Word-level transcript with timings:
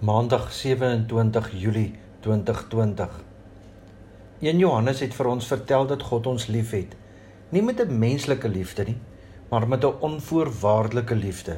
Maandag 0.00 0.52
27 0.52 1.50
Julie 1.60 1.92
2020. 2.20 3.08
1 4.40 4.58
Johannes 4.58 5.02
het 5.04 5.12
vir 5.12 5.28
ons 5.28 5.48
vertel 5.50 5.84
dat 5.90 6.06
God 6.08 6.28
ons 6.30 6.46
liefhet. 6.48 6.94
Nie 7.52 7.60
met 7.60 7.82
'n 7.84 7.98
menslike 7.98 8.48
liefde 8.48 8.84
nie, 8.84 8.96
maar 9.50 9.68
met 9.68 9.84
'n 9.84 10.00
onvoorwaardelike 10.00 11.14
liefde. 11.14 11.56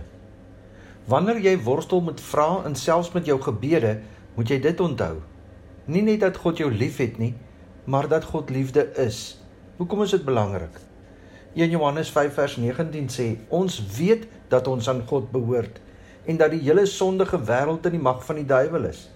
Wanneer 1.04 1.38
jy 1.40 1.62
worstel 1.62 2.00
met 2.00 2.20
vrae 2.20 2.64
en 2.64 2.74
selfs 2.74 3.12
met 3.12 3.26
jou 3.26 3.40
gebede, 3.40 4.00
moet 4.34 4.48
jy 4.48 4.61
dit 4.61 4.80
onthou. 4.80 5.22
Nie 5.84 6.02
net 6.02 6.20
dat 6.20 6.36
God 6.36 6.56
jou 6.56 6.72
liefhet 6.72 7.18
nie, 7.18 7.34
maar 7.84 8.09
dat 8.09 8.24
God 8.24 8.50
liefde 8.50 8.93
is. 8.96 9.38
Hoekom 9.77 10.02
is 10.02 10.11
dit 10.11 10.24
belangrik? 10.24 10.80
1 11.54 11.70
Johannes 11.70 12.11
5 12.11 12.34
vers 12.34 12.56
19 12.56 13.09
sê: 13.09 13.38
"Ons 13.48 13.86
weet 13.96 14.27
dat 14.48 14.66
ons 14.66 14.88
aan 14.88 15.02
God 15.06 15.30
behoort." 15.30 15.80
En 16.25 16.36
dat 16.36 16.50
die 16.50 16.62
hele 16.62 16.86
sondige 16.86 17.38
wêreld 17.38 17.86
in 17.86 17.96
die 17.96 18.02
mag 18.02 18.25
van 18.25 18.38
die 18.38 18.46
duiwel 18.46 18.84
is. 18.91 19.09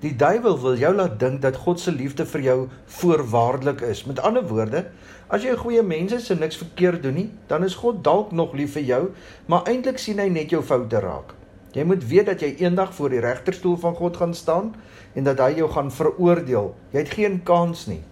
Die 0.00 0.14
duiwel 0.16 0.56
wil 0.60 0.78
jou 0.80 0.94
laat 0.96 1.18
dink 1.20 1.42
dat 1.42 1.58
God 1.60 1.80
se 1.80 1.92
liefde 1.92 2.24
vir 2.26 2.40
jou 2.40 2.58
voorwaardelik 3.00 3.82
is. 3.84 4.06
Met 4.08 4.22
ander 4.24 4.46
woorde, 4.48 4.86
as 5.28 5.42
jy 5.44 5.52
'n 5.52 5.60
goeie 5.60 5.82
mens 5.82 6.12
is 6.12 6.30
en 6.30 6.38
niks 6.40 6.56
verkeerd 6.56 7.02
doen 7.02 7.14
nie, 7.14 7.30
dan 7.48 7.64
is 7.64 7.74
God 7.74 8.04
dalk 8.04 8.32
nog 8.32 8.54
lief 8.54 8.72
vir 8.72 8.82
jou, 8.82 9.10
maar 9.46 9.68
eintlik 9.68 9.98
sien 9.98 10.18
hy 10.18 10.28
net 10.28 10.50
jou 10.50 10.62
foute 10.62 11.00
raak. 11.00 11.34
Jy 11.72 11.84
moet 11.84 12.04
weet 12.08 12.26
dat 12.26 12.40
jy 12.40 12.56
eendag 12.58 12.94
voor 12.94 13.10
die 13.10 13.20
regterstoel 13.20 13.76
van 13.76 13.94
God 13.94 14.16
gaan 14.16 14.34
staan 14.34 14.74
en 15.14 15.24
dat 15.24 15.38
hy 15.38 15.54
jou 15.56 15.68
gaan 15.70 15.90
veroordeel. 15.90 16.74
Jy 16.92 16.98
het 16.98 17.14
geen 17.14 17.42
kans 17.42 17.86
nie. 17.86 18.02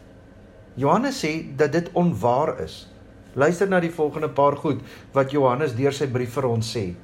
Johannes 0.75 1.25
sê 1.25 1.57
dat 1.57 1.73
dit 1.73 1.91
onwaar 1.93 2.61
is. 2.63 2.87
Luister 3.35 3.69
na 3.69 3.81
die 3.81 3.91
volgende 3.91 4.29
paar 4.29 4.57
goed 4.57 4.81
wat 5.13 5.31
Johannes 5.31 5.75
deur 5.75 5.93
sy 5.93 6.07
brief 6.07 6.37
vir 6.39 6.47
ons 6.47 6.77
sê. 6.77 6.95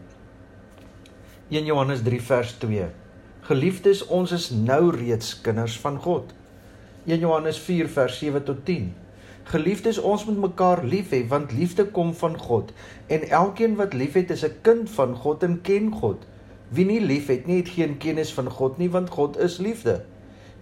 1 1.55 1.67
Johannes 1.67 2.01
3 2.03 2.19
vers 2.21 2.53
2. 2.59 2.87
Geliefdes, 3.47 4.01
ons 4.11 4.33
is 4.35 4.49
nou 4.51 4.89
reeds 4.91 5.29
kinders 5.39 5.77
van 5.79 6.01
God. 6.03 6.33
1 7.07 7.21
Johannes 7.23 7.61
4 7.63 7.91
vers 7.95 8.17
7 8.19 8.41
tot 8.49 8.65
10. 8.67 8.89
Geliefdes, 9.53 10.01
ons 10.03 10.25
moet 10.27 10.41
mekaar 10.49 10.83
lief 10.83 11.13
hê 11.15 11.21
want 11.31 11.53
liefde 11.55 11.85
kom 11.95 12.11
van 12.19 12.35
God 12.41 12.73
en 13.07 13.29
elkeen 13.29 13.77
wat 13.79 13.95
liefhet 13.95 14.33
is 14.35 14.43
'n 14.43 14.57
kind 14.67 14.91
van 14.97 15.15
God 15.15 15.47
en 15.47 15.61
ken 15.63 15.93
God. 15.93 16.27
Wie 16.75 16.87
nie 16.91 16.99
liefhet 17.01 17.47
nie, 17.47 17.61
het 17.63 17.71
geen 17.77 17.99
kennis 18.03 18.35
van 18.35 18.51
God 18.51 18.79
nie 18.79 18.91
want 18.91 19.15
God 19.15 19.39
is 19.39 19.59
liefde. 19.59 20.03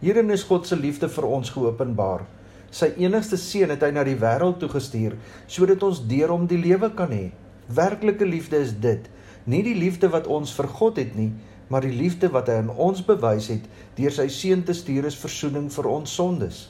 Hierin 0.00 0.30
is 0.30 0.44
God 0.44 0.66
se 0.66 0.77
liefde 0.77 1.08
vir 1.08 1.24
ons 1.24 1.50
geopenbaar. 1.50 2.27
Sy 2.70 2.92
enigste 2.98 3.36
seun 3.36 3.70
het 3.70 3.82
hy 3.82 3.90
na 3.90 4.04
die 4.04 4.20
wêreld 4.20 4.58
toe 4.58 4.68
gestuur 4.68 5.16
sodat 5.46 5.82
ons 5.82 6.06
deur 6.06 6.28
hom 6.28 6.46
die 6.46 6.60
lewe 6.60 6.90
kan 6.90 7.10
hê. 7.10 7.32
Werklike 7.68 8.27
liefde 8.27 8.56
is 8.56 8.80
dit 8.80 9.08
nie 9.44 9.62
die 9.66 9.76
liefde 9.78 10.10
wat 10.12 10.26
ons 10.30 10.52
vir 10.54 10.68
God 10.68 11.00
het 11.00 11.16
nie, 11.18 11.30
maar 11.72 11.84
die 11.86 11.94
liefde 11.94 12.28
wat 12.32 12.50
hy 12.50 12.58
aan 12.60 12.70
ons 12.70 13.00
bewys 13.06 13.48
het 13.52 13.64
deur 13.96 14.12
sy 14.12 14.28
seun 14.32 14.64
te 14.66 14.74
stuur 14.76 15.08
as 15.08 15.18
verzoening 15.18 15.70
vir 15.72 15.88
ons 15.88 16.14
sondes. 16.18 16.66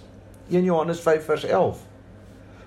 1 0.50 0.64
Johannes 0.68 1.00
5 1.02 1.26
vers 1.26 1.46
11. 1.48 1.80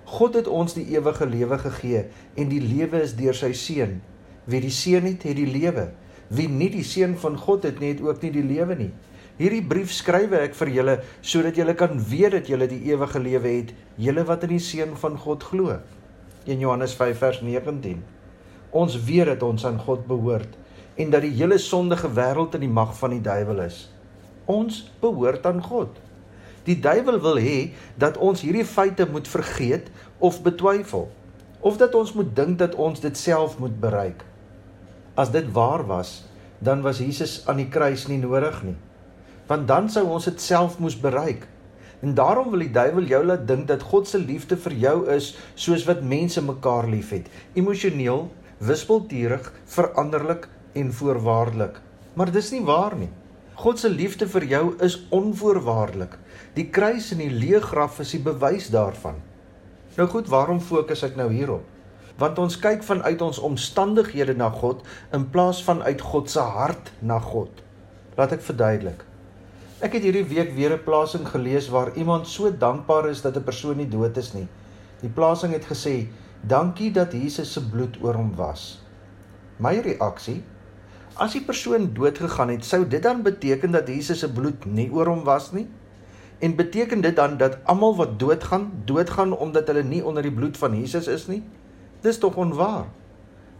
God 0.06 0.36
het 0.38 0.50
ons 0.52 0.75
die 0.78 0.86
ewige 0.94 1.25
lewe 1.25 1.58
gegee 1.64 2.03
en 2.38 2.52
die 2.52 2.62
lewe 2.62 3.02
is 3.06 3.16
deur 3.17 3.38
sy 3.38 3.53
seun. 3.58 4.00
Wie 4.45 4.62
die 4.62 4.73
seun 4.73 5.08
het, 5.09 5.25
het 5.25 5.38
die 5.38 5.50
lewe. 5.50 5.89
Wie 6.30 6.47
nie 6.50 6.69
die 6.73 6.86
seun 6.86 7.16
van 7.22 7.38
God 7.40 7.66
het 7.66 7.80
nie, 7.81 7.94
het 7.95 8.03
ook 8.06 8.22
nie 8.25 8.34
die 8.36 8.45
lewe 8.45 8.78
nie. 8.78 8.92
Hierdie 9.36 9.64
brief 9.67 9.92
skrywe 9.92 10.40
ek 10.45 10.53
vir 10.56 10.69
julle 10.78 10.94
sodat 11.19 11.58
julle 11.59 11.73
kan 11.75 11.97
weet 12.12 12.38
dat 12.38 12.50
julle 12.52 12.69
die 12.72 12.86
ewige 12.92 13.19
lewe 13.19 13.52
het, 13.58 13.73
julle 14.00 14.23
wat 14.28 14.45
in 14.47 14.53
die 14.56 14.64
seun 14.64 14.95
van 15.00 15.17
God 15.19 15.44
glo. 15.44 15.80
1 16.45 16.62
Johannes 16.62 16.94
5 16.95 17.19
vers 17.19 17.42
19. 17.44 18.03
Ons 18.76 18.98
weet 19.08 19.30
dat 19.31 19.44
ons 19.48 19.66
aan 19.66 19.80
God 19.80 20.04
behoort 20.09 20.58
en 21.00 21.12
dat 21.12 21.23
die 21.23 21.36
hele 21.36 21.58
sondige 21.59 22.09
wêreld 22.12 22.56
in 22.56 22.66
die 22.66 22.72
mag 22.72 22.92
van 22.98 23.16
die 23.16 23.23
duiwel 23.23 23.62
is. 23.66 23.86
Ons 24.52 24.84
behoort 25.02 25.45
aan 25.48 25.62
God. 25.64 25.95
Die 26.68 26.78
duiwel 26.81 27.20
wil 27.23 27.40
hê 27.40 27.72
dat 28.02 28.18
ons 28.18 28.44
hierdie 28.44 28.66
feite 28.68 29.08
moet 29.12 29.28
vergeet 29.30 29.92
of 30.20 30.42
betwyfel 30.44 31.08
of 31.66 31.80
dat 31.81 31.96
ons 31.97 32.12
moet 32.13 32.30
dink 32.38 32.59
dat 32.62 32.75
ons 32.78 33.00
dit 33.02 33.18
self 33.18 33.58
moet 33.58 33.74
bereik. 33.81 34.22
As 35.18 35.31
dit 35.34 35.47
waar 35.56 35.81
was, 35.88 36.25
dan 36.59 36.84
was 36.86 37.00
Jesus 37.02 37.40
aan 37.50 37.57
die 37.63 37.69
kruis 37.72 38.06
nie 38.07 38.19
nodig 38.22 38.59
nie. 38.68 38.75
Want 39.50 39.68
dan 39.68 39.90
sou 39.90 40.03
ons 40.13 40.28
dit 40.30 40.42
self 40.42 40.78
moes 40.80 40.97
bereik. 41.00 41.47
En 42.06 42.13
daarom 42.13 42.52
wil 42.53 42.62
die 42.66 42.74
duiwel 42.75 43.07
jou 43.09 43.22
laat 43.25 43.47
dink 43.47 43.68
dat 43.72 43.86
God 43.88 44.07
se 44.07 44.22
liefde 44.22 44.57
vir 44.62 44.75
jou 44.84 44.96
is 45.16 45.31
soos 45.56 45.88
wat 45.90 46.06
mense 46.06 46.42
mekaar 46.44 46.86
liefhet, 46.92 47.31
emosioneel, 47.57 48.28
wispelturig, 48.58 49.52
veranderlik 49.66 50.48
en 50.74 50.94
voorwaardelik. 50.94 51.80
Maar 52.14 52.32
dis 52.32 52.52
nie 52.52 52.64
waar 52.64 52.96
nie. 52.96 53.12
God 53.56 53.80
se 53.80 53.90
liefde 53.90 54.28
vir 54.28 54.44
jou 54.44 54.64
is 54.84 54.98
onvoorwaardelik. 55.16 56.18
Die 56.56 56.68
kruis 56.70 57.12
en 57.12 57.24
die 57.24 57.32
leë 57.32 57.62
graf 57.64 58.00
is 58.04 58.12
die 58.16 58.24
bewys 58.24 58.68
daarvan. 58.72 59.22
Nou 59.96 60.08
goed, 60.12 60.28
waarom 60.28 60.60
fokus 60.60 61.04
ek 61.08 61.16
nou 61.16 61.30
hierop? 61.32 61.64
Want 62.20 62.40
ons 62.40 62.56
kyk 62.60 62.84
vanuit 62.84 63.22
ons 63.22 63.40
omstandighede 63.44 64.36
na 64.36 64.50
God 64.52 64.84
in 65.16 65.28
plaas 65.32 65.62
van 65.64 65.84
uit 65.84 66.02
God 66.02 66.32
se 66.32 66.40
hart 66.40 66.92
na 67.00 67.20
God. 67.20 67.64
Laat 68.16 68.36
ek 68.36 68.44
verduidelik. 68.44 69.04
Ek 69.84 69.96
het 69.98 70.06
hierdie 70.08 70.28
week 70.28 70.54
weer 70.56 70.74
'n 70.76 70.84
plasing 70.84 71.28
gelees 71.28 71.68
waar 71.70 71.92
iemand 71.96 72.28
so 72.28 72.52
dankbaar 72.52 73.10
is 73.10 73.22
dat 73.22 73.36
'n 73.36 73.44
persoon 73.44 73.78
nie 73.78 73.90
dood 73.90 74.18
is 74.18 74.34
nie. 74.34 74.48
Die 75.02 75.10
plasing 75.10 75.52
het 75.52 75.66
gesê 75.68 76.08
Dankie 76.47 76.91
dat 76.91 77.13
Jesus 77.13 77.53
se 77.53 77.61
bloed 77.69 77.97
oor 78.01 78.13
hom 78.13 78.35
was. 78.38 78.78
My 79.57 79.79
reaksie: 79.81 80.44
As 81.17 81.33
die 81.33 81.41
persoon 81.41 81.88
dood 81.97 82.19
gegaan 82.22 82.51
het, 82.53 82.66
sou 82.66 82.83
dit 82.88 83.01
dan 83.01 83.23
beteken 83.25 83.72
dat 83.73 83.88
Jesus 83.89 84.19
se 84.22 84.29
bloed 84.29 84.66
nie 84.66 84.91
oor 84.94 85.09
hom 85.09 85.23
was 85.25 85.51
nie? 85.56 85.66
En 86.44 86.56
beteken 86.56 87.01
dit 87.01 87.16
dan 87.16 87.38
dat 87.38 87.57
almal 87.63 87.95
wat 87.95 88.19
doodgaan, 88.19 88.72
doodgaan 88.85 89.33
omdat 89.38 89.67
hulle 89.72 89.83
nie 89.83 90.03
onder 90.06 90.22
die 90.22 90.33
bloed 90.33 90.57
van 90.57 90.75
Jesus 90.78 91.07
is 91.07 91.25
nie? 91.31 91.41
Dis 92.06 92.19
tog 92.22 92.35
onwaar. 92.35 92.85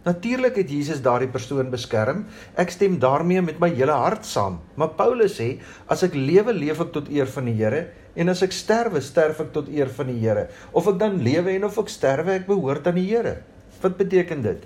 Natuurlik 0.06 0.60
het 0.60 0.70
Jesus 0.70 1.00
daardie 1.02 1.26
persoon 1.26 1.66
beskerm. 1.72 2.20
Ek 2.54 2.70
stem 2.70 3.00
daarmee 3.02 3.42
met 3.42 3.58
my 3.58 3.72
hele 3.74 3.96
hart 3.98 4.26
saam. 4.28 4.60
Maar 4.78 4.92
Paulus 4.94 5.34
sê, 5.40 5.56
as 5.90 6.04
ek 6.06 6.14
lewe, 6.14 6.54
leef 6.54 6.78
ek 6.84 6.92
tot 6.94 7.10
eer 7.10 7.26
van 7.26 7.50
die 7.50 7.56
Here, 7.58 7.88
en 8.14 8.30
as 8.30 8.44
ek 8.46 8.54
sterwe, 8.54 9.02
sterf 9.02 9.42
ek 9.42 9.50
tot 9.56 9.66
eer 9.72 9.90
van 9.90 10.12
die 10.12 10.20
Here. 10.22 10.46
Of 10.78 10.86
ek 10.92 11.00
dan 11.02 11.18
lewe 11.26 11.56
en 11.56 11.66
of 11.66 11.80
ek 11.82 11.90
sterwe, 11.90 12.38
ek 12.38 12.46
behoort 12.46 12.86
aan 12.86 13.00
die 13.00 13.08
Here. 13.10 13.40
Wat 13.82 13.98
beteken 13.98 14.46
dit? 14.46 14.62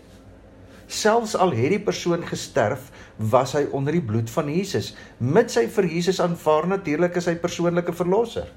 Selfs 0.91 1.33
al 1.39 1.55
het 1.56 1.73
die 1.73 1.84
persoon 1.89 2.27
gesterf, 2.27 2.91
was 3.33 3.55
hy 3.56 3.65
onder 3.73 3.97
die 3.97 4.05
bloed 4.05 4.29
van 4.34 4.50
Jesus. 4.53 4.93
Met 5.23 5.55
sy 5.55 5.65
vir 5.73 5.89
Jesus 5.89 6.21
aanvaar 6.21 6.69
natuurlik 6.69 7.17
as 7.17 7.31
sy 7.31 7.39
persoonlike 7.41 7.97
verlosser. 7.97 8.50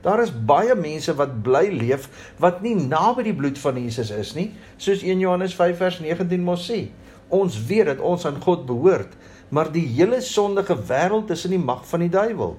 Daar 0.00 0.22
is 0.22 0.32
baie 0.32 0.74
mense 0.78 1.12
wat 1.18 1.42
bly 1.44 1.66
leef 1.74 2.08
wat 2.40 2.62
nie 2.64 2.74
naby 2.78 3.26
die 3.26 3.36
bloed 3.36 3.58
van 3.60 3.76
Jesus 3.76 4.12
is 4.14 4.32
nie, 4.36 4.48
soos 4.80 5.04
1 5.04 5.20
Johannes 5.20 5.54
5 5.58 5.76
vers 5.76 6.00
19 6.00 6.44
mos 6.44 6.64
sê. 6.70 6.86
Ons 7.28 7.58
weet 7.68 7.90
dat 7.92 8.00
ons 8.00 8.24
aan 8.26 8.40
God 8.42 8.64
behoort, 8.66 9.12
maar 9.52 9.68
die 9.72 9.84
hele 9.92 10.22
sondige 10.24 10.76
wêreld 10.88 11.30
is 11.34 11.44
in 11.44 11.58
die 11.58 11.62
mag 11.62 11.84
van 11.86 12.06
die 12.06 12.12
duiwel. 12.12 12.56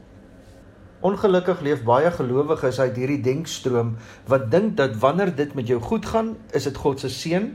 Ongelukkig 1.02 1.64
leef 1.66 1.82
baie 1.82 2.12
gelowiges 2.14 2.78
uit 2.80 3.00
hierdie 3.02 3.22
denkstroom 3.26 3.96
wat 4.30 4.52
dink 4.54 4.76
dat 4.78 5.00
wanneer 5.02 5.34
dit 5.34 5.56
met 5.58 5.68
jou 5.68 5.80
goed 5.82 6.06
gaan, 6.06 6.36
is 6.54 6.70
dit 6.70 6.78
God 6.78 7.02
se 7.02 7.10
seën 7.10 7.48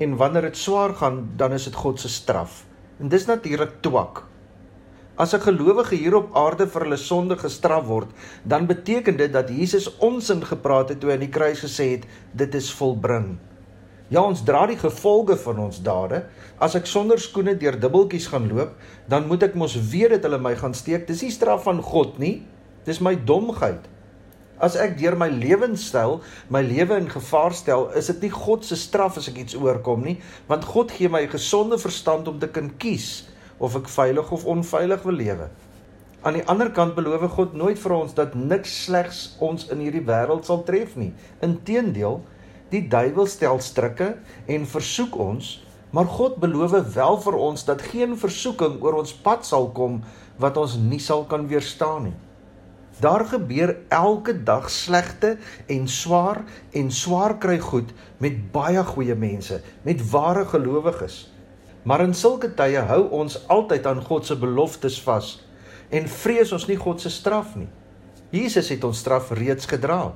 en 0.00 0.18
wanneer 0.20 0.50
dit 0.50 0.60
swaar 0.60 0.92
gaan, 1.00 1.30
dan 1.40 1.56
is 1.56 1.64
dit 1.64 1.80
God 1.80 2.00
se 2.00 2.12
straf. 2.12 2.66
En 3.00 3.08
dis 3.08 3.24
natuurlik 3.24 3.80
twak. 3.80 4.26
As 5.16 5.34
'n 5.34 5.40
gelowige 5.40 5.96
hier 5.96 6.14
op 6.14 6.36
aarde 6.36 6.66
vir 6.66 6.82
hulle 6.82 6.96
sonde 6.96 7.36
gestraf 7.36 7.86
word, 7.86 8.08
dan 8.44 8.66
beteken 8.66 9.16
dit 9.16 9.32
dat 9.32 9.48
Jesus 9.48 9.96
onsin 9.98 10.44
gepraat 10.44 10.88
het 10.88 11.00
toe 11.00 11.10
hy 11.10 11.14
aan 11.14 11.26
die 11.26 11.36
kruis 11.38 11.60
gesê 11.60 11.90
het 11.90 12.04
dit 12.32 12.54
is 12.54 12.72
volbring. 12.72 13.38
Ja, 14.08 14.22
ons 14.22 14.42
dra 14.42 14.66
die 14.66 14.78
gevolge 14.78 15.36
van 15.36 15.58
ons 15.58 15.82
dade. 15.82 16.24
As 16.58 16.74
ek 16.74 16.86
sonder 16.86 17.18
skoene 17.18 17.54
deur 17.54 17.78
dubbeltjies 17.80 18.26
gaan 18.26 18.48
loop, 18.48 18.74
dan 19.08 19.26
moet 19.26 19.42
ek 19.42 19.54
mos 19.54 19.76
weet 19.90 20.10
dat 20.10 20.22
hulle 20.22 20.38
my 20.38 20.56
gaan 20.56 20.74
steek. 20.74 21.06
Dis 21.06 21.22
nie 21.22 21.30
straf 21.30 21.62
van 21.62 21.82
God 21.82 22.18
nie. 22.18 22.42
Dis 22.84 23.00
my 23.00 23.14
domheid. 23.14 23.86
As 24.58 24.74
ek 24.76 24.98
deur 24.98 25.16
my 25.16 25.28
lewenstyl 25.28 26.20
my 26.48 26.60
lewe 26.60 26.98
in 27.00 27.08
gevaar 27.08 27.54
stel, 27.54 27.88
is 27.94 28.06
dit 28.06 28.22
nie 28.22 28.34
God 28.34 28.64
se 28.64 28.76
straf 28.76 29.16
as 29.16 29.28
ek 29.28 29.38
iets 29.38 29.54
oorkom 29.54 30.02
nie, 30.02 30.18
want 30.48 30.64
God 30.64 30.90
gee 30.90 31.08
my 31.08 31.26
gesonde 31.30 31.78
verstand 31.78 32.28
om 32.28 32.38
te 32.38 32.48
kan 32.48 32.72
kies 32.78 33.30
of 33.60 33.76
ek 33.78 33.90
veilig 33.92 34.32
of 34.32 34.46
onveilig 34.48 35.04
wil 35.06 35.18
lewe. 35.20 35.48
Aan 36.20 36.36
die 36.36 36.44
ander 36.52 36.68
kant 36.76 36.96
beloof 36.96 37.22
God 37.36 37.54
nooit 37.56 37.78
vir 37.80 37.94
ons 37.96 38.14
dat 38.16 38.34
niks 38.36 38.72
slegs 38.84 39.20
ons 39.40 39.68
in 39.72 39.80
hierdie 39.84 40.04
wêreld 40.04 40.48
sal 40.48 40.64
tref 40.68 40.96
nie. 41.00 41.12
Inteendeel, 41.44 42.20
die 42.72 42.82
duiwel 42.92 43.28
stel 43.28 43.60
strikke 43.64 44.14
en 44.48 44.66
versoek 44.68 45.16
ons, 45.16 45.54
maar 45.96 46.08
God 46.08 46.36
beloof 46.42 46.76
wel 46.94 47.20
vir 47.24 47.38
ons 47.48 47.64
dat 47.66 47.86
geen 47.92 48.16
versoeking 48.20 48.78
oor 48.84 49.00
ons 49.00 49.14
pad 49.24 49.48
sal 49.48 49.70
kom 49.76 50.02
wat 50.40 50.60
ons 50.60 50.76
nie 50.80 51.00
sal 51.02 51.24
kan 51.28 51.48
weerstaan 51.50 52.10
nie. 52.10 52.16
Daar 53.00 53.24
gebeur 53.24 53.78
elke 53.88 54.34
dag 54.44 54.68
slegte 54.70 55.38
en 55.72 55.88
swaar 55.88 56.42
en 56.76 56.90
swaar 56.92 57.38
kry 57.40 57.56
goed 57.64 57.94
met 58.20 58.36
baie 58.52 58.82
goeie 58.84 59.16
mense, 59.16 59.62
met 59.88 60.02
ware 60.12 60.44
gelowiges. 60.44 61.30
Maar 61.82 62.04
in 62.04 62.14
sulke 62.14 62.50
tye 62.56 62.82
hou 62.90 63.02
ons 63.22 63.38
altyd 63.48 63.86
aan 63.88 64.02
God 64.04 64.26
se 64.28 64.36
beloftes 64.36 64.98
vas 65.06 65.38
en 65.90 66.06
vrees 66.06 66.52
ons 66.54 66.66
nie 66.68 66.78
God 66.78 67.00
se 67.02 67.10
straf 67.10 67.56
nie. 67.58 67.68
Jesus 68.30 68.68
het 68.70 68.84
ons 68.86 69.00
straf 69.02 69.32
reeds 69.34 69.66
gedra. 69.66 70.12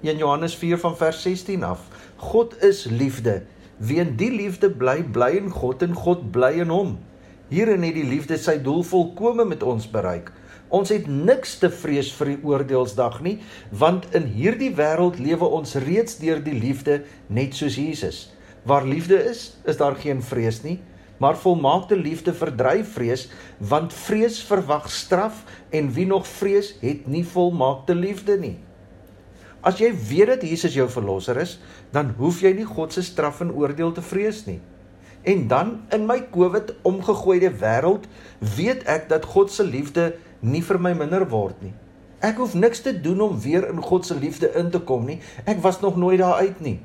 In 0.00 0.16
Johannes 0.16 0.54
4 0.56 0.78
van 0.80 0.94
vers 0.96 1.20
16 1.26 1.64
af. 1.66 1.82
God 2.16 2.54
is 2.64 2.86
liefde. 2.88 3.42
Wie 3.76 3.98
in 4.00 4.14
die 4.16 4.30
liefde 4.32 4.70
bly, 4.70 5.02
bly 5.02 5.34
in 5.42 5.50
God 5.52 5.82
en 5.84 5.92
God 5.94 6.30
bly 6.32 6.54
in 6.62 6.72
hom. 6.72 6.96
Hierin 7.50 7.84
het 7.84 7.96
die 7.96 8.06
liefde 8.08 8.38
sy 8.40 8.56
doel 8.62 8.80
volkome 8.86 9.44
met 9.48 9.62
ons 9.66 9.88
bereik. 9.90 10.30
Ons 10.68 10.92
het 10.92 11.06
niks 11.08 11.56
te 11.60 11.70
vrees 11.72 12.10
vir 12.18 12.34
die 12.34 12.40
oordeelsdag 12.44 13.20
nie, 13.24 13.38
want 13.72 14.08
in 14.16 14.26
hierdie 14.32 14.74
wêreld 14.76 15.16
lewe 15.20 15.48
ons 15.58 15.78
reeds 15.80 16.18
deur 16.20 16.42
die 16.44 16.56
liefde 16.56 17.02
net 17.32 17.56
soos 17.56 17.78
Jesus. 17.80 18.18
Waar 18.68 18.84
liefde 18.84 19.16
is, 19.30 19.54
is 19.64 19.80
daar 19.80 19.96
geen 19.96 20.20
vrees 20.24 20.60
nie, 20.64 20.76
maar 21.18 21.36
volmaakte 21.38 21.96
liefde 21.96 22.34
verdryf 22.34 22.92
vrees, 22.94 23.28
want 23.58 23.94
vrees 23.94 24.40
verwag 24.42 24.90
straf 24.90 25.44
en 25.70 25.92
wie 25.92 26.06
nog 26.06 26.26
vrees, 26.26 26.74
het 26.80 27.06
nie 27.06 27.24
volmaakte 27.26 27.94
liefde 27.94 28.38
nie. 28.38 28.56
As 29.60 29.80
jy 29.82 29.90
weet 29.90 30.30
dat 30.36 30.46
Jesus 30.46 30.74
jou 30.78 30.86
verlosser 30.90 31.40
is, 31.42 31.58
dan 31.90 32.14
hoef 32.18 32.40
jy 32.44 32.54
nie 32.54 32.68
God 32.68 32.94
se 32.94 33.02
straf 33.02 33.42
en 33.42 33.50
oordeel 33.52 33.92
te 33.92 34.04
vrees 34.04 34.44
nie. 34.46 34.60
En 35.26 35.48
dan 35.50 35.74
in 35.92 36.06
my 36.06 36.20
COVID 36.30 36.72
omgegooide 36.86 37.50
wêreld, 37.60 38.06
weet 38.56 38.86
ek 38.86 39.08
dat 39.10 39.26
God 39.26 39.50
se 39.52 39.66
liefde 39.66 40.12
nie 40.40 40.62
vir 40.62 40.78
my 40.78 40.94
minder 40.94 41.26
word 41.28 41.58
nie. 41.64 41.74
Ek 42.22 42.38
hoef 42.38 42.54
niks 42.58 42.80
te 42.82 42.94
doen 42.94 43.20
om 43.26 43.40
weer 43.42 43.68
in 43.68 43.82
God 43.82 44.06
se 44.06 44.14
liefde 44.18 44.50
in 44.58 44.70
te 44.70 44.80
kom 44.82 45.04
nie. 45.06 45.18
Ek 45.46 45.60
was 45.62 45.80
nog 45.82 45.98
nooit 45.98 46.18
daar 46.22 46.40
uit 46.42 46.62
nie. 46.62 46.78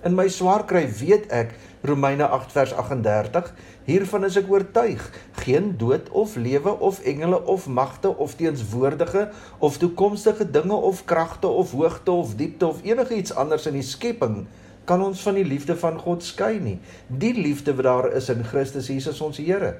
In 0.00 0.14
my 0.16 0.30
swaar 0.32 0.62
kry 0.64 0.86
weet 0.96 1.26
ek 1.28 1.50
Romeine 1.84 2.24
8 2.24 2.54
vers 2.54 2.70
38 2.72 3.50
hiervan 3.84 4.24
is 4.24 4.38
ek 4.40 4.46
oortuig 4.48 5.02
geen 5.42 5.74
dood 5.80 6.08
of 6.16 6.38
lewe 6.40 6.72
of 6.88 7.02
engele 7.04 7.36
of 7.44 7.66
magte 7.68 8.08
of 8.08 8.32
teenswoordige 8.38 9.26
of 9.58 9.76
toekomstige 9.82 10.46
dinge 10.54 10.78
of 10.88 11.04
kragte 11.04 11.52
of 11.52 11.74
hoogte 11.76 12.14
of 12.16 12.32
diepte 12.40 12.64
of 12.66 12.80
enigiets 12.80 13.34
anders 13.36 13.68
in 13.68 13.76
die 13.76 13.84
skepping 13.84 14.46
kan 14.88 15.04
ons 15.04 15.20
van 15.26 15.36
die 15.36 15.44
liefde 15.44 15.76
van 15.76 16.00
God 16.00 16.24
skei 16.24 16.56
nie. 16.58 16.78
Die 17.06 17.34
liefde 17.36 17.76
wat 17.76 17.86
daar 17.86 18.08
is 18.16 18.30
in 18.32 18.40
Christus 18.42 18.88
Jesus 18.88 19.20
ons 19.20 19.36
Here. 19.38 19.76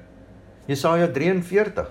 Jesaja 0.69 1.09
43 1.09 1.89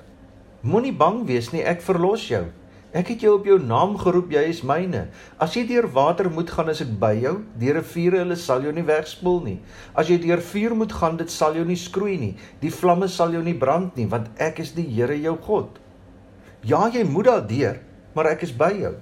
Moenie 0.62 0.94
bang 0.94 1.24
wees 1.26 1.50
nie, 1.50 1.64
ek 1.66 1.82
verlos 1.82 2.28
jou. 2.30 2.46
Ek 2.90 3.12
het 3.12 3.22
jou 3.22 3.36
op 3.36 3.44
jou 3.46 3.54
naam 3.62 3.92
geroep, 4.00 4.32
jy 4.34 4.40
is 4.50 4.64
myne. 4.66 5.04
As 5.38 5.54
jy 5.54 5.62
deur 5.68 5.86
water 5.94 6.26
moet 6.30 6.50
gaan, 6.50 6.72
is 6.72 6.80
ek 6.82 6.90
by 6.98 7.12
jou. 7.22 7.36
Deur 7.60 7.78
riviere, 7.78 8.24
hulle 8.24 8.38
sal 8.40 8.64
jou 8.66 8.72
nie 8.74 8.86
wegspoel 8.86 9.38
nie. 9.44 9.58
As 9.94 10.10
jy 10.10 10.18
deur 10.24 10.42
vuur 10.42 10.74
moet 10.80 10.96
gaan, 10.98 11.20
dit 11.20 11.30
sal 11.30 11.54
jou 11.54 11.62
nie 11.68 11.78
skroei 11.78 12.16
nie. 12.18 12.32
Die 12.62 12.72
vlamme 12.74 13.06
sal 13.06 13.36
jou 13.36 13.44
nie 13.46 13.54
brand 13.54 13.94
nie, 13.94 14.08
want 14.10 14.32
ek 14.42 14.58
is 14.64 14.74
die 14.74 14.88
Here 14.90 15.14
jou 15.22 15.36
God. 15.46 15.78
Ja, 16.66 16.88
jy 16.90 17.06
moet 17.06 17.30
daar 17.30 17.46
deur, 17.46 17.78
maar 18.16 18.32
ek 18.34 18.42
is 18.48 18.56
by 18.58 18.72
jou. 18.74 18.96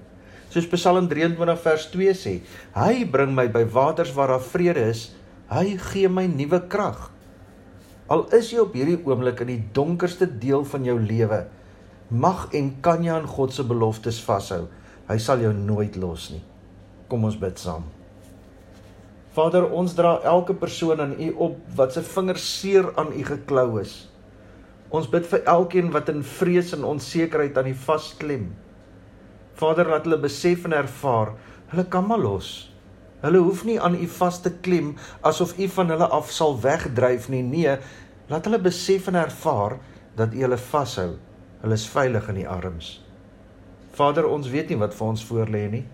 Soos 0.53 0.69
Psalm 0.69 1.09
23 1.09 1.57
vers 1.65 1.89
2 1.93 2.13
sê, 2.17 2.39
hy 2.77 3.05
bring 3.09 3.33
my 3.37 3.49
by 3.53 3.65
waters 3.73 4.13
waar 4.17 4.37
daar 4.37 4.45
vrede 4.45 4.85
is. 4.93 5.09
Hy 5.49 5.79
gee 5.81 6.09
my 6.13 6.27
nuwe 6.29 6.61
krag. 6.69 7.09
Al 8.09 8.27
is 8.37 8.53
jy 8.53 8.61
op 8.63 8.77
hierdie 8.77 9.01
oomblik 9.05 9.43
in 9.45 9.51
die 9.53 9.63
donkerste 9.77 10.29
deel 10.41 10.65
van 10.69 10.85
jou 10.85 10.97
lewe, 11.01 11.43
mag 12.11 12.49
en 12.57 12.71
kan 12.85 13.05
jy 13.05 13.13
aan 13.13 13.29
God 13.29 13.53
se 13.53 13.65
beloftes 13.65 14.21
vashou. 14.25 14.67
Hy 15.09 15.17
sal 15.21 15.43
jou 15.45 15.53
nooit 15.57 15.97
los 15.97 16.29
nie. 16.33 16.43
Kom 17.09 17.25
ons 17.25 17.37
bid 17.41 17.59
saam. 17.61 17.87
Vader, 19.37 19.69
ons 19.71 19.93
dra 19.95 20.19
elke 20.27 20.57
persoon 20.57 21.01
aan 21.01 21.15
U 21.15 21.29
op 21.49 21.59
wat 21.77 21.95
se 21.95 22.03
vingers 22.03 22.47
seer 22.61 22.89
aan 22.99 23.13
U 23.13 23.25
geklou 23.25 23.81
is. 23.81 24.09
Ons 24.89 25.09
bid 25.11 25.27
vir 25.29 25.45
elkeen 25.49 25.93
wat 25.93 26.09
in 26.13 26.25
vrees 26.25 26.73
en 26.77 26.87
onsekerheid 26.89 27.59
aan 27.61 27.69
U 27.71 27.77
vasklem. 27.85 28.49
Vader, 29.59 29.91
laat 29.91 30.09
hulle 30.09 30.21
besef 30.23 30.65
en 30.65 30.77
ervaar, 30.77 31.35
hulle 31.73 31.85
kan 31.93 32.07
maar 32.07 32.21
los. 32.23 32.69
Hulle 33.19 33.41
hoef 33.43 33.65
nie 33.67 33.81
aan 33.83 33.97
u 33.99 34.07
vas 34.19 34.37
te 34.43 34.51
klem 34.63 34.93
asof 35.27 35.57
u 35.59 35.67
van 35.75 35.89
hulle 35.91 36.07
af 36.15 36.31
sal 36.31 36.55
wegdryf 36.63 37.27
nie. 37.33 37.43
Nee, 37.43 37.79
laat 38.31 38.47
hulle 38.47 38.61
besef 38.63 39.09
en 39.11 39.19
ervaar 39.19 39.79
dat 40.19 40.35
u 40.35 40.45
hulle 40.45 40.59
vashou. 40.71 41.17
Hulle 41.63 41.79
is 41.79 41.87
veilig 41.91 42.29
in 42.29 42.43
u 42.43 42.47
arms. 42.47 42.91
Vader, 43.99 44.29
ons 44.31 44.51
weet 44.51 44.69
nie 44.71 44.79
wat 44.79 44.95
vir 44.95 45.07
ons 45.09 45.25
voorlê 45.27 45.65
nie. 45.73 45.85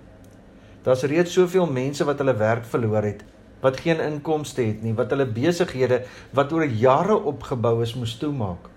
Daar's 0.84 1.06
reeds 1.08 1.32
soveel 1.32 1.70
mense 1.70 2.04
wat 2.04 2.20
hulle 2.20 2.34
werk 2.36 2.66
verloor 2.68 3.06
het, 3.06 3.22
wat 3.64 3.80
geen 3.80 4.02
inkomste 4.04 4.66
het 4.66 4.82
nie, 4.84 4.92
wat 4.96 5.14
hulle 5.14 5.24
besighede 5.24 6.02
wat 6.36 6.52
oor 6.52 6.66
jare 6.68 7.16
opgebou 7.16 7.78
is 7.82 7.94
moes 7.96 8.18
toemaak. 8.20 8.68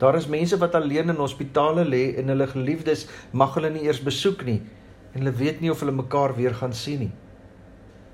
Daar 0.00 0.18
is 0.18 0.26
mense 0.26 0.58
wat 0.58 0.74
alleen 0.74 1.14
in 1.14 1.22
hospitale 1.22 1.86
lê 1.86 2.16
en 2.18 2.34
hulle 2.34 2.50
geliefdes 2.50 3.06
mag 3.32 3.54
hulle 3.54 3.70
nie 3.72 3.86
eers 3.86 4.02
besoek 4.02 4.42
nie 4.44 4.58
en 5.14 5.22
hulle 5.22 5.38
weet 5.38 5.62
nie 5.62 5.70
of 5.72 5.80
hulle 5.80 5.94
mekaar 5.94 6.34
weer 6.36 6.58
gaan 6.58 6.74
sien 6.76 7.06
nie 7.06 7.14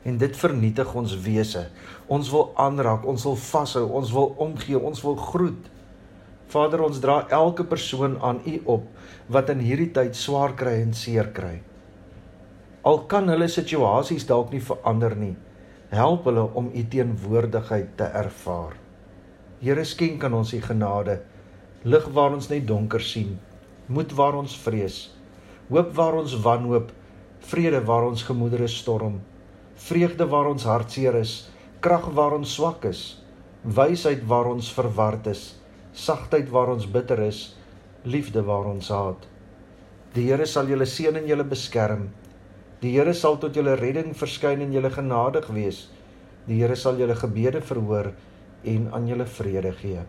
en 0.04 0.18
dit 0.18 0.36
vernietig 0.36 0.94
ons 0.98 1.14
wese. 1.24 1.66
Ons 2.10 2.30
wil 2.32 2.50
aanraak, 2.58 3.06
ons 3.06 3.26
wil 3.28 3.36
vashou, 3.38 3.84
ons 3.98 4.10
wil 4.14 4.32
omgee, 4.42 4.78
ons 4.78 5.02
wil 5.04 5.16
groet. 5.16 5.68
Vader, 6.52 6.82
ons 6.84 7.00
dra 7.00 7.22
elke 7.32 7.64
persoon 7.68 8.18
aan 8.20 8.42
U 8.46 8.54
op 8.76 8.88
wat 9.32 9.50
in 9.54 9.62
hierdie 9.64 9.90
tyd 9.96 10.18
swaar 10.18 10.54
kry 10.58 10.74
en 10.82 10.92
seer 10.96 11.30
kry. 11.36 11.54
Al 12.84 13.02
kan 13.10 13.30
hulle 13.30 13.48
situasies 13.48 14.26
dalk 14.28 14.52
nie 14.52 14.60
verander 14.60 15.16
nie, 15.16 15.34
help 15.94 16.28
hulle 16.28 16.44
om 16.58 16.70
U 16.74 16.84
teenwoordigheid 16.94 17.96
te 17.96 18.10
ervaar. 18.22 18.76
Here 19.62 19.84
skenk 19.86 20.24
aan 20.26 20.36
ons 20.42 20.52
U 20.52 20.60
genade, 20.60 21.20
lig 21.84 22.08
waar 22.12 22.36
ons 22.36 22.50
net 22.52 22.66
donker 22.68 23.02
sien, 23.02 23.36
moed 23.88 24.12
waar 24.18 24.38
ons 24.38 24.56
vrees, 24.64 25.02
hoop 25.70 25.92
waar 25.96 26.18
ons 26.20 26.38
wanhoop, 26.44 26.90
vrede 27.52 27.82
waar 27.86 28.10
ons 28.10 28.26
gemoedere 28.26 28.68
storm 28.70 29.22
vreugde 29.82 30.26
waar 30.28 30.46
ons 30.46 30.64
hartseer 30.68 31.16
is, 31.18 31.32
krag 31.80 32.06
waar 32.14 32.36
ons 32.36 32.54
swak 32.54 32.84
is, 32.86 33.02
wysheid 33.62 34.22
waar 34.28 34.50
ons 34.50 34.70
verward 34.74 35.26
is, 35.32 35.54
sagtheid 35.92 36.48
waar 36.50 36.72
ons 36.72 36.86
bitter 36.88 37.20
is, 37.20 37.54
liefde 38.04 38.42
waar 38.42 38.66
ons 38.70 38.88
haat. 38.88 39.26
Die 40.14 40.26
Here 40.28 40.46
sal 40.46 40.68
julle 40.68 40.86
seën 40.88 41.16
en 41.16 41.28
julle 41.28 41.44
beskerm. 41.44 42.08
Die 42.82 42.94
Here 42.96 43.14
sal 43.14 43.38
tot 43.40 43.56
julle 43.56 43.76
redding 43.80 44.12
verskyn 44.16 44.64
en 44.64 44.72
julle 44.72 44.90
genadig 44.90 45.48
wees. 45.52 45.86
Die 46.48 46.58
Here 46.60 46.76
sal 46.76 46.98
julle 47.00 47.16
gebede 47.16 47.60
verhoor 47.60 48.12
en 48.64 48.88
aan 48.92 49.08
julle 49.08 49.26
vrede 49.26 49.72
gee. 49.78 50.02